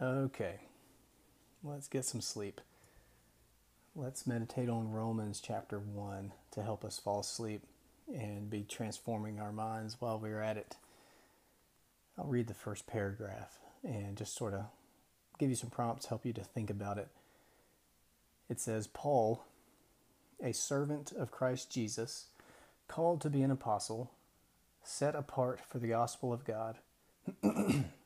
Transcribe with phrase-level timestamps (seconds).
[0.00, 0.56] Okay,
[1.64, 2.60] let's get some sleep.
[3.94, 7.62] Let's meditate on Romans chapter 1 to help us fall asleep
[8.06, 10.76] and be transforming our minds while we're at it.
[12.18, 14.66] I'll read the first paragraph and just sort of
[15.38, 17.08] give you some prompts, help you to think about it.
[18.50, 19.46] It says, Paul,
[20.44, 22.26] a servant of Christ Jesus,
[22.86, 24.10] called to be an apostle,
[24.82, 26.76] set apart for the gospel of God,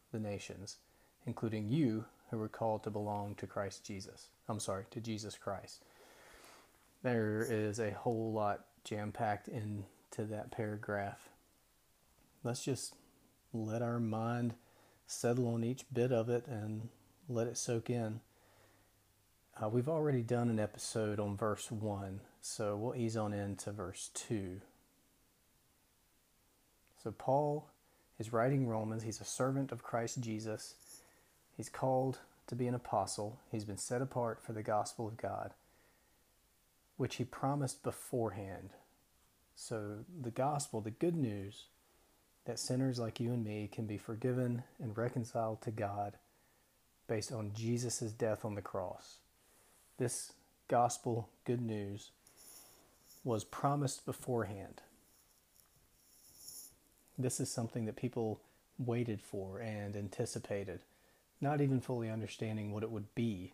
[0.11, 0.77] the nations,
[1.25, 4.27] including you who were called to belong to Christ Jesus.
[4.47, 5.83] I'm sorry, to Jesus Christ.
[7.03, 11.29] There is a whole lot jam packed into that paragraph.
[12.43, 12.95] Let's just
[13.53, 14.53] let our mind
[15.07, 16.89] settle on each bit of it and
[17.27, 18.21] let it soak in.
[19.61, 24.09] Uh, we've already done an episode on verse 1, so we'll ease on into verse
[24.13, 24.61] 2.
[27.03, 27.67] So, Paul
[28.21, 29.01] is writing Romans.
[29.01, 30.75] He's a servant of Christ Jesus.
[31.57, 33.39] He's called to be an apostle.
[33.51, 35.55] He's been set apart for the gospel of God,
[36.97, 38.69] which he promised beforehand.
[39.55, 41.65] So, the gospel, the good news
[42.45, 46.13] that sinners like you and me can be forgiven and reconciled to God
[47.07, 49.17] based on Jesus' death on the cross.
[49.97, 50.33] This
[50.67, 52.11] gospel good news
[53.23, 54.81] was promised beforehand.
[57.21, 58.41] This is something that people
[58.77, 60.81] waited for and anticipated,
[61.39, 63.53] not even fully understanding what it would be.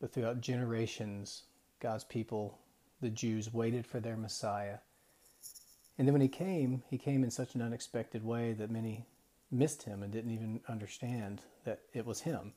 [0.00, 1.44] But throughout generations,
[1.80, 2.58] God's people,
[3.00, 4.78] the Jews, waited for their Messiah.
[5.98, 9.06] And then when he came, he came in such an unexpected way that many
[9.50, 12.52] missed him and didn't even understand that it was him.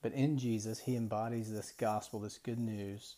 [0.00, 3.16] But in Jesus, he embodies this gospel, this good news.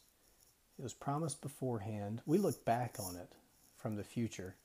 [0.79, 2.23] It was promised beforehand.
[2.25, 3.33] We look back on it
[3.77, 4.57] from the future.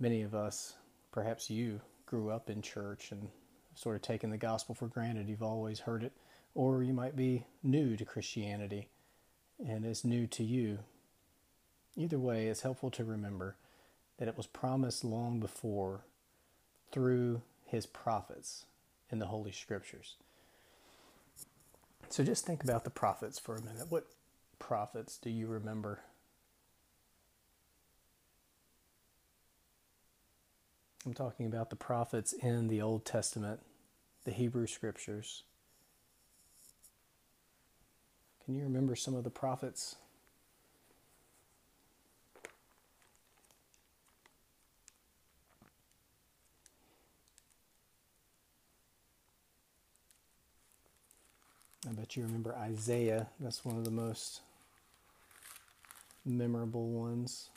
[0.00, 0.74] Many of us,
[1.12, 3.28] perhaps you, grew up in church and
[3.74, 5.28] sort of taken the gospel for granted.
[5.28, 6.12] You've always heard it.
[6.54, 8.88] Or you might be new to Christianity
[9.64, 10.78] and it's new to you.
[11.96, 13.56] Either way, it's helpful to remember
[14.18, 16.00] that it was promised long before
[16.90, 18.64] through his prophets
[19.10, 20.16] in the Holy Scriptures.
[22.08, 23.86] So just think about the prophets for a minute.
[23.90, 24.06] What
[24.58, 26.00] prophets do you remember?
[31.06, 33.60] I'm talking about the prophets in the Old Testament,
[34.24, 35.44] the Hebrew Scriptures.
[38.44, 39.96] Can you remember some of the prophets?
[51.88, 53.28] I bet you remember Isaiah.
[53.40, 54.42] That's one of the most
[56.26, 57.48] memorable ones.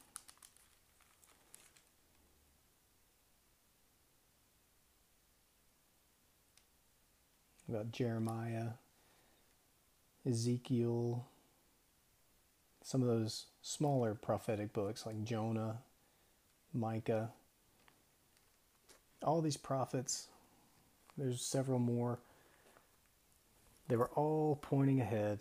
[7.73, 8.73] About Jeremiah,
[10.29, 11.25] Ezekiel,
[12.83, 15.79] some of those smaller prophetic books like Jonah,
[16.71, 17.31] Micah.
[19.23, 20.27] All these prophets,
[21.17, 22.19] there's several more
[23.87, 25.39] they were all pointing ahead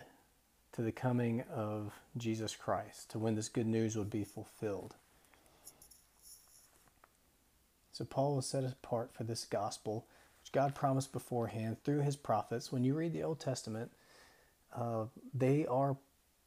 [0.72, 4.94] to the coming of Jesus Christ, to when this good news would be fulfilled.
[7.93, 10.06] So Paul was set apart for this gospel,
[10.52, 12.70] God promised beforehand through his prophets.
[12.70, 13.90] When you read the Old Testament,
[14.74, 15.04] uh,
[15.34, 15.96] they are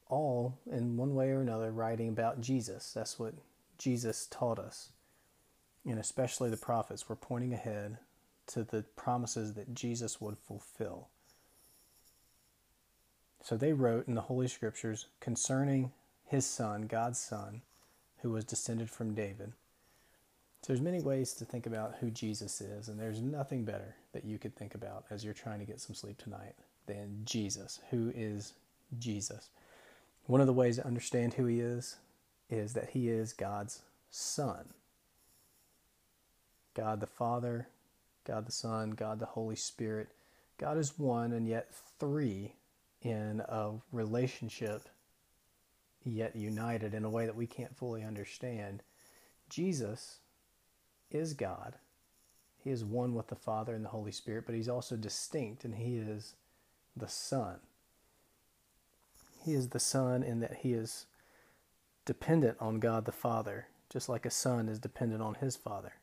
[0.08, 2.92] all, in one way or another, writing about Jesus.
[2.94, 3.34] That's what
[3.78, 4.90] Jesus taught us.
[5.86, 7.98] And especially the prophets were pointing ahead
[8.48, 11.10] to the promises that Jesus would fulfill.
[13.44, 15.92] So they wrote in the Holy Scriptures concerning
[16.26, 17.62] his son, God's son,
[18.22, 19.54] who was descended from David.
[20.66, 24.26] So there's many ways to think about who Jesus is, and there's nothing better that
[24.26, 26.56] you could think about as you're trying to get some sleep tonight
[26.88, 27.82] than Jesus.
[27.92, 28.54] Who is
[28.98, 29.52] Jesus?
[30.26, 31.98] One of the ways to understand who he is
[32.50, 34.74] is that he is God's son.
[36.74, 37.68] God the Father,
[38.24, 40.08] God the Son, God the Holy Spirit.
[40.58, 42.56] God is one and yet three
[43.04, 44.90] in a relationship
[46.04, 48.82] yet united in a way that we can't fully understand.
[49.48, 50.22] Jesus
[51.12, 51.76] is God.
[52.64, 55.76] He is one with the Father and the Holy Spirit, but he's also distinct, and
[55.76, 56.36] he is
[56.96, 57.58] the Son.
[59.44, 61.06] He is the Son in that he is
[62.06, 65.94] dependent on God the Father, just like a son is dependent on his father.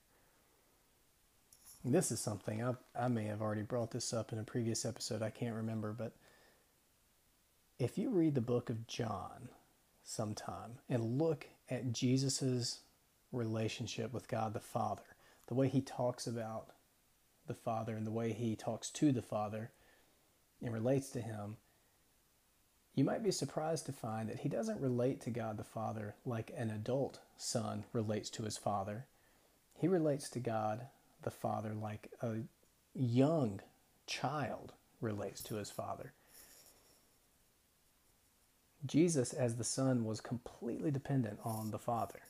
[1.84, 5.22] This is something I, I may have already brought this up in a previous episode,
[5.22, 6.12] I can't remember, but
[7.78, 9.48] if you read the book of John
[10.04, 12.80] sometime and look at Jesus'
[13.32, 15.02] relationship with God the Father,
[15.46, 16.68] the way he talks about
[17.46, 19.70] the Father and the way he talks to the Father
[20.62, 21.56] and relates to him,
[22.94, 26.52] you might be surprised to find that he doesn't relate to God the Father like
[26.56, 29.06] an adult son relates to his father.
[29.74, 30.86] He relates to God
[31.22, 32.40] the Father like a
[32.94, 33.60] young
[34.06, 36.12] child relates to his father.
[38.84, 42.20] Jesus, as the Son, was completely dependent on the Father.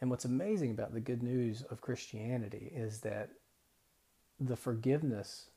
[0.00, 3.30] And what's amazing about the good news of Christianity is that
[4.38, 5.50] the forgiveness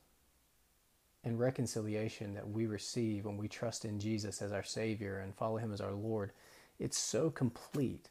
[1.23, 5.57] and reconciliation that we receive when we trust in Jesus as our Savior and follow
[5.57, 6.31] Him as our Lord,
[6.79, 8.09] it's so complete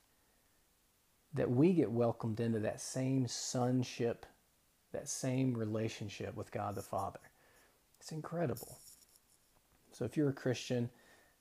[1.35, 4.25] that we get welcomed into that same sonship,
[4.93, 7.21] that same relationship with God the Father.
[8.01, 8.79] It's incredible.
[9.93, 10.89] So if you're a Christian,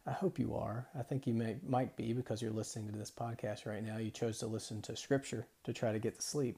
[0.05, 0.87] I hope you are.
[0.97, 3.97] I think you may might be because you're listening to this podcast right now.
[3.97, 6.57] You chose to listen to scripture to try to get to sleep.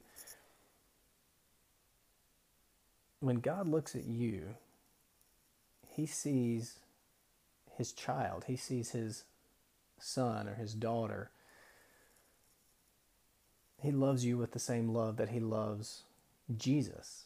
[3.20, 4.54] When God looks at you,
[5.88, 6.78] he sees
[7.76, 9.24] his child, he sees his
[9.98, 11.30] son or his daughter.
[13.82, 16.02] He loves you with the same love that he loves
[16.56, 17.24] Jesus.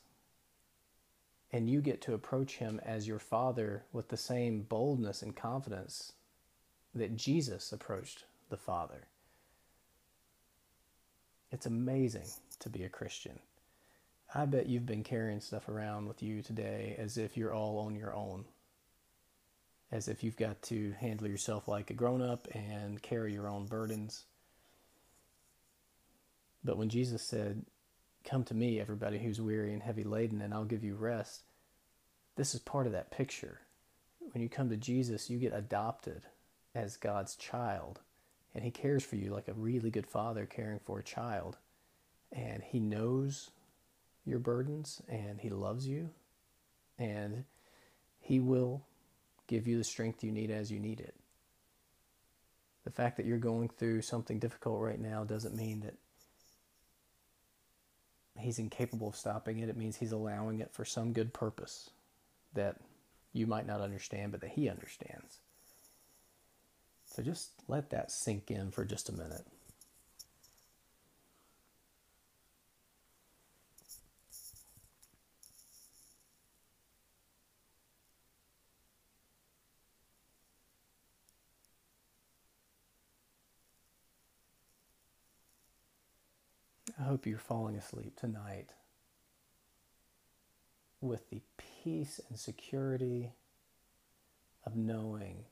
[1.52, 6.12] And you get to approach him as your father with the same boldness and confidence
[6.94, 9.06] that Jesus approached the Father.
[11.50, 12.26] It's amazing
[12.60, 13.38] to be a Christian.
[14.34, 17.94] I bet you've been carrying stuff around with you today as if you're all on
[17.94, 18.44] your own
[19.90, 23.66] as if you've got to handle yourself like a grown up and carry your own
[23.66, 24.24] burdens.
[26.62, 27.64] But when Jesus said,
[28.28, 31.44] Come to me, everybody who's weary and heavy laden, and I'll give you rest,
[32.36, 33.60] this is part of that picture.
[34.32, 36.26] When you come to Jesus, you get adopted
[36.74, 38.00] as God's child,
[38.54, 41.56] and He cares for you like a really good father caring for a child.
[42.30, 43.50] And He knows
[44.26, 46.10] your burdens, and He loves you,
[46.98, 47.44] and
[48.20, 48.82] He will
[49.46, 51.14] give you the strength you need as you need it.
[52.84, 55.94] The fact that you're going through something difficult right now doesn't mean that
[58.38, 59.68] he's incapable of stopping it.
[59.68, 61.90] It means he's allowing it for some good purpose
[62.54, 62.76] that
[63.32, 65.38] you might not understand, but that he understands.
[67.06, 69.46] So just let that sink in for just a minute.
[87.08, 88.74] Hope you're falling asleep tonight
[91.00, 93.32] with the peace and security
[94.66, 95.44] of knowing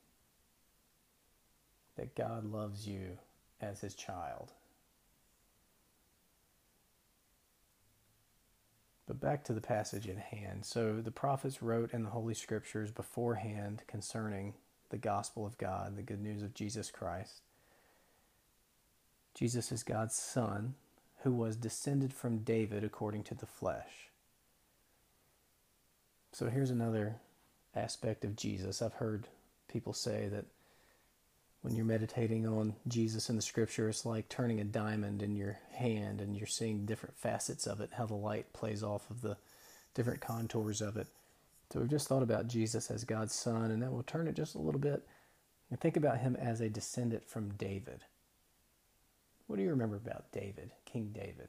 [1.96, 3.18] that God loves you
[3.60, 4.52] as his child.
[9.06, 10.64] But back to the passage at hand.
[10.64, 14.54] So the prophets wrote in the Holy Scriptures beforehand concerning
[14.90, 17.40] the gospel of God, the good news of Jesus Christ.
[19.34, 20.74] Jesus is God's Son,
[21.22, 24.10] who was descended from David according to the flesh.
[26.32, 27.16] So here's another
[27.74, 28.82] aspect of Jesus.
[28.82, 29.28] I've heard
[29.68, 30.44] people say that
[31.62, 35.58] when you're meditating on Jesus in the scripture, it's like turning a diamond in your
[35.72, 39.36] hand and you're seeing different facets of it, how the light plays off of the
[39.94, 41.08] different contours of it.
[41.72, 44.54] So we've just thought about Jesus as God's son, and then we'll turn it just
[44.54, 45.04] a little bit
[45.70, 48.04] and think about him as a descendant from David.
[49.46, 51.48] What do you remember about David, King David?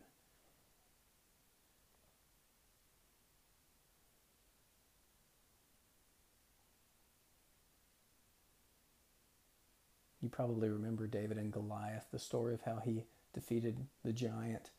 [10.22, 14.72] You probably remember David and Goliath, the story of how he defeated the giant.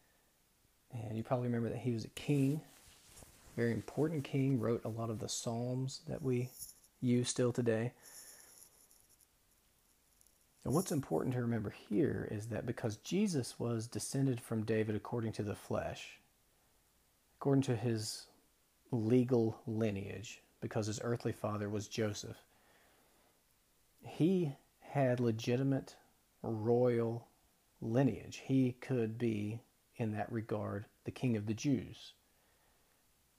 [0.92, 2.60] And you probably remember that he was a king,
[3.56, 6.50] very important king, wrote a lot of the Psalms that we
[7.00, 7.92] use still today.
[10.68, 15.32] And what's important to remember here is that because Jesus was descended from David according
[15.32, 16.18] to the flesh,
[17.38, 18.26] according to his
[18.90, 22.36] legal lineage, because his earthly father was Joseph,
[24.02, 25.96] he had legitimate
[26.42, 27.26] royal
[27.80, 28.42] lineage.
[28.44, 29.62] He could be
[29.96, 32.12] in that regard the king of the Jews.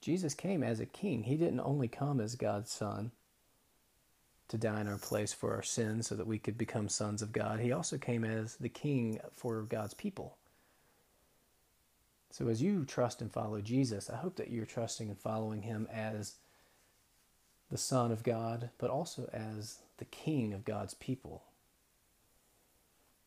[0.00, 1.22] Jesus came as a king.
[1.22, 3.12] He didn't only come as God's son
[4.50, 7.32] to die in our place for our sins so that we could become sons of
[7.32, 7.60] God.
[7.60, 10.36] He also came as the king for God's people.
[12.30, 15.88] So as you trust and follow Jesus, I hope that you're trusting and following him
[15.92, 16.34] as
[17.70, 21.44] the Son of God, but also as the King of God's people.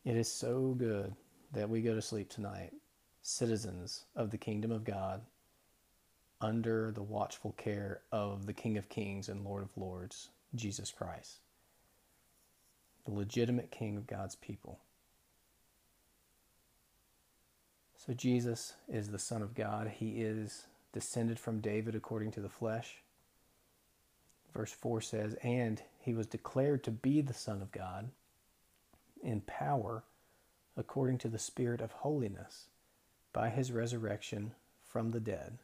[0.03, 1.15] It is so good
[1.53, 2.73] that we go to sleep tonight,
[3.21, 5.21] citizens of the kingdom of God,
[6.41, 11.39] under the watchful care of the King of Kings and Lord of Lords, Jesus Christ,
[13.05, 14.79] the legitimate King of God's people.
[17.97, 19.87] So, Jesus is the Son of God.
[19.87, 23.01] He is descended from David according to the flesh.
[24.53, 28.09] Verse 4 says, And he was declared to be the Son of God
[29.23, 30.03] in power
[30.75, 32.65] according to the Spirit of holiness
[33.31, 35.57] by his resurrection from the dead.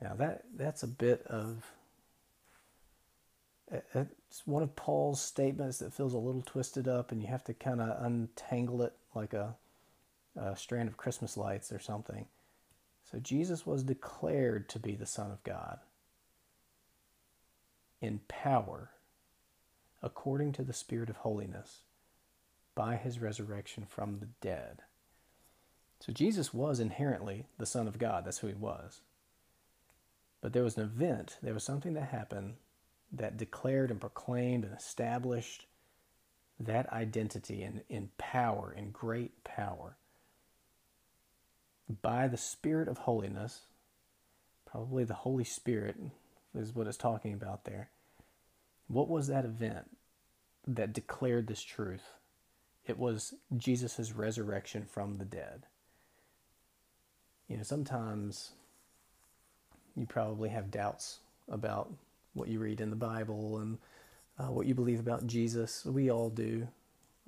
[0.00, 1.72] Now that that's a bit of
[3.94, 7.54] it's one of Paul's statements that feels a little twisted up, and you have to
[7.54, 9.54] kind of untangle it like a,
[10.36, 12.26] a strand of Christmas lights or something.
[13.10, 15.80] So Jesus was declared to be the Son of God
[18.00, 18.90] in power
[20.02, 21.82] according to the Spirit of holiness
[22.74, 24.82] by his resurrection from the dead.
[26.00, 28.24] So Jesus was inherently the Son of God.
[28.24, 29.00] That's who he was.
[30.40, 32.54] But there was an event, there was something that happened
[33.12, 35.66] that declared and proclaimed and established
[36.58, 39.96] that identity in, in power, in great power.
[42.00, 43.66] By the Spirit of holiness,
[44.64, 45.96] probably the Holy Spirit
[46.54, 47.90] is what it's talking about there.
[48.88, 49.90] What was that event
[50.66, 52.14] that declared this truth?
[52.86, 55.66] It was Jesus' resurrection from the dead.
[57.48, 58.52] You know, sometimes
[59.94, 61.92] you probably have doubts about
[62.34, 63.78] what you read in the Bible and
[64.38, 65.84] uh, what you believe about Jesus.
[65.84, 66.66] We all do.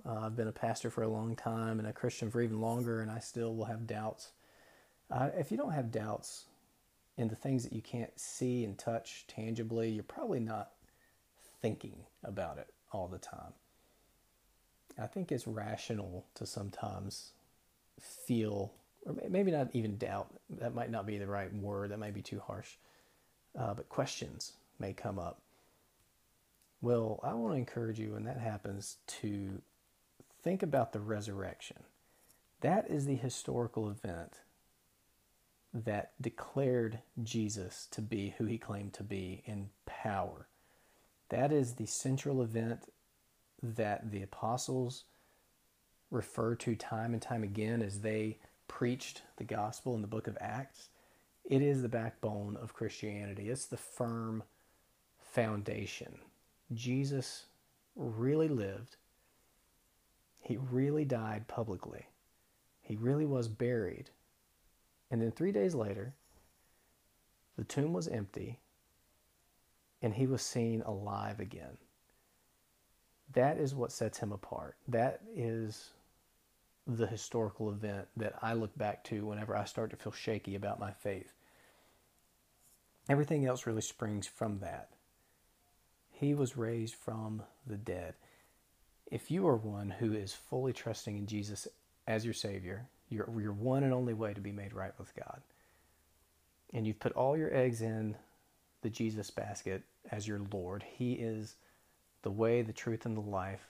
[0.06, 3.00] Uh, I've been a pastor for a long time and a Christian for even longer,
[3.00, 4.32] and I still will have doubts.
[5.10, 6.46] Uh, if you don't have doubts
[7.16, 10.72] in the things that you can't see and touch tangibly, you're probably not
[11.60, 13.52] thinking about it all the time.
[15.00, 17.32] I think it's rational to sometimes
[18.00, 18.72] feel,
[19.06, 22.22] or maybe not even doubt, that might not be the right word, that might be
[22.22, 22.76] too harsh,
[23.58, 25.40] uh, but questions may come up.
[26.80, 29.62] Well, I want to encourage you when that happens to
[30.42, 31.78] think about the resurrection.
[32.60, 34.40] That is the historical event
[35.72, 40.46] that declared Jesus to be who he claimed to be in power.
[41.30, 42.92] That is the central event
[43.62, 45.04] that the apostles
[46.10, 48.38] refer to time and time again as they
[48.68, 50.88] preached the gospel in the book of Acts.
[51.44, 54.44] It is the backbone of Christianity, it's the firm
[55.34, 56.18] foundation.
[56.72, 57.46] Jesus
[57.96, 58.96] really lived,
[60.40, 62.06] he really died publicly,
[62.80, 64.10] he really was buried.
[65.10, 66.14] And then three days later,
[67.56, 68.58] the tomb was empty
[70.02, 71.78] and he was seen alive again.
[73.32, 74.76] That is what sets him apart.
[74.88, 75.90] That is
[76.86, 80.80] the historical event that I look back to whenever I start to feel shaky about
[80.80, 81.32] my faith.
[83.08, 84.90] Everything else really springs from that.
[86.20, 88.14] He was raised from the dead.
[89.10, 91.66] If you are one who is fully trusting in Jesus
[92.06, 95.42] as your Savior, your, your one and only way to be made right with God,
[96.72, 98.16] and you've put all your eggs in
[98.82, 100.84] the Jesus basket as your Lord.
[100.84, 101.56] He is
[102.22, 103.66] the way, the truth, and the life,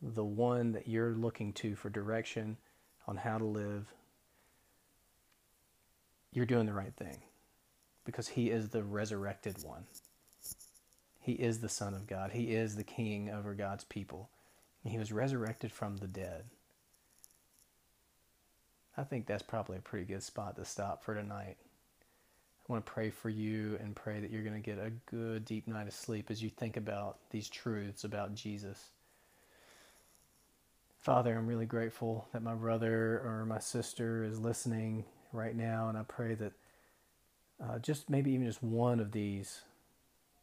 [0.00, 2.56] the one that you're looking to for direction
[3.06, 3.92] on how to live.
[6.32, 7.18] You're doing the right thing
[8.04, 9.84] because He is the resurrected one.
[11.28, 12.30] He is the Son of God.
[12.30, 14.30] He is the King over God's people.
[14.82, 16.44] And he was resurrected from the dead.
[18.96, 21.58] I think that's probably a pretty good spot to stop for tonight.
[21.60, 25.44] I want to pray for you and pray that you're going to get a good
[25.44, 28.88] deep night of sleep as you think about these truths about Jesus.
[30.98, 35.04] Father, I'm really grateful that my brother or my sister is listening
[35.34, 36.52] right now, and I pray that
[37.62, 39.60] uh, just maybe even just one of these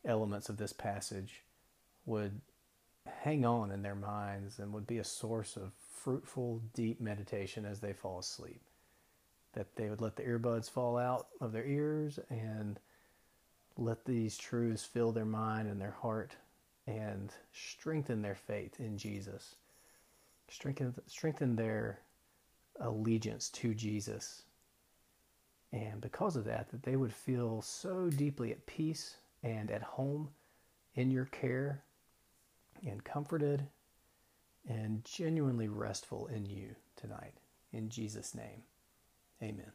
[0.06, 1.44] elements of this passage
[2.06, 2.42] would
[3.22, 5.72] hang on in their minds and would be a source of
[6.04, 8.62] fruitful, deep meditation as they fall asleep
[9.56, 12.80] that they would let the earbuds fall out of their ears and
[13.78, 16.36] let these truths fill their mind and their heart
[16.88, 19.56] and strengthen their faith in Jesus.
[20.50, 22.00] Strengthen, strengthen their
[22.80, 24.44] allegiance to Jesus.
[25.74, 30.30] And because of that, that they would feel so deeply at peace and at home
[30.96, 31.84] in your care
[32.86, 33.68] and comforted
[34.68, 37.36] and genuinely restful in you tonight.
[37.72, 38.64] In Jesus' name,
[39.42, 39.72] amen.